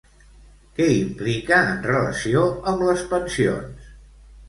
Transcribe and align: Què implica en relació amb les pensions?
Què 0.79 0.87
implica 0.93 1.61
en 1.75 1.85
relació 1.91 2.49
amb 2.75 2.85
les 2.91 3.07
pensions? 3.17 3.97